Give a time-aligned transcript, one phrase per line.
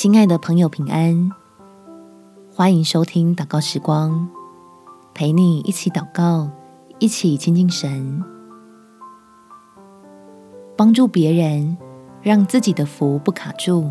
[0.00, 1.32] 亲爱的朋友，平安！
[2.54, 4.28] 欢迎收听祷告时光，
[5.12, 6.48] 陪你一起祷告，
[7.00, 8.22] 一起亲近神，
[10.76, 11.76] 帮助别人，
[12.22, 13.90] 让自己的福不卡住。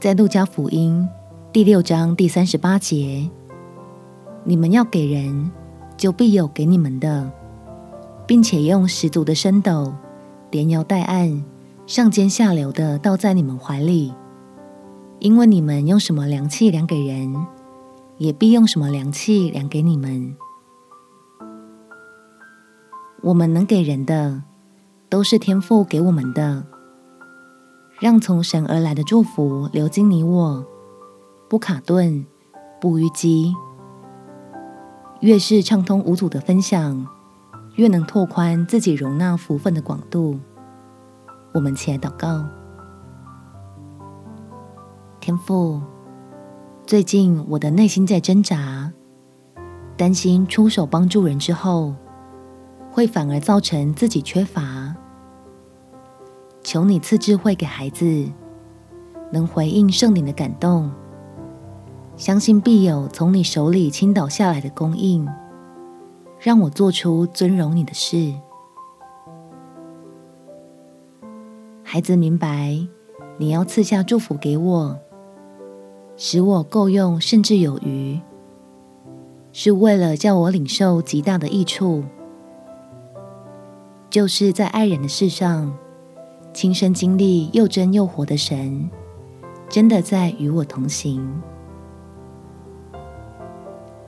[0.00, 1.08] 在路加福音
[1.52, 3.30] 第六章第三十八节，
[4.42, 5.52] 你们要给人，
[5.96, 7.30] 就必有给你们的，
[8.26, 9.94] 并且用十足的升斗，
[10.50, 11.44] 连摇带按。
[11.86, 14.14] 上尖下流的倒在你们怀里，
[15.18, 17.46] 因为你们用什么量器量给人，
[18.16, 20.34] 也必用什么量器量给你们。
[23.22, 24.42] 我们能给人的，
[25.10, 26.64] 都是天赋给我们的，
[28.00, 30.64] 让从神而来的祝福流经你我，
[31.50, 32.24] 不卡顿，
[32.80, 33.52] 不淤积。
[35.20, 37.06] 越是畅通无阻的分享，
[37.76, 40.40] 越能拓宽自己容纳福分的广度。
[41.54, 42.44] 我们起来祷告，
[45.20, 45.80] 天父，
[46.84, 48.92] 最近我的内心在挣扎，
[49.96, 51.94] 担心出手帮助人之后，
[52.90, 54.96] 会反而造成自己缺乏。
[56.64, 58.28] 求你赐智慧给孩子，
[59.30, 60.90] 能回应圣灵的感动，
[62.16, 65.24] 相信必有从你手里倾倒下来的供应，
[66.40, 68.34] 让我做出尊荣你的事。
[71.94, 72.76] 孩子明白，
[73.38, 74.98] 你要赐下祝福给我，
[76.16, 78.18] 使我够用，甚至有余，
[79.52, 82.02] 是为了叫我领受极大的益处，
[84.10, 85.72] 就是在爱人的事上，
[86.52, 88.90] 亲身经历又真又活的神，
[89.68, 91.40] 真的在与我同行。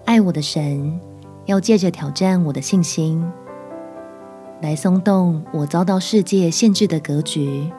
[0.06, 1.00] 爱我的神，
[1.45, 3.25] 要借着挑战我的信心。
[4.62, 7.71] 来松动我遭到世界限制的格局，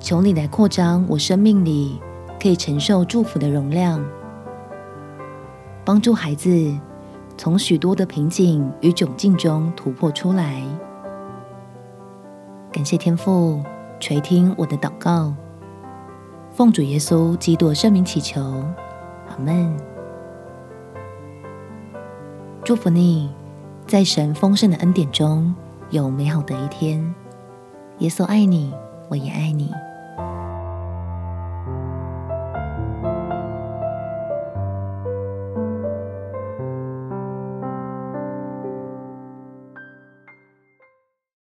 [0.00, 2.00] 求你来扩张我生命里
[2.42, 4.04] 可以承受祝福的容量，
[5.84, 6.76] 帮助孩子
[7.36, 10.60] 从许多的瓶颈与窘境中突破出来。
[12.72, 13.62] 感谢天父
[14.00, 15.32] 垂听我的祷告，
[16.50, 18.42] 奉主耶稣基督圣名祈求，
[19.28, 19.72] 阿门。
[22.64, 23.37] 祝福你。
[23.88, 25.54] 在神丰盛的恩典中
[25.88, 27.02] 有美好的一天。
[28.00, 28.70] 耶稣爱你，
[29.08, 29.72] 我也爱你。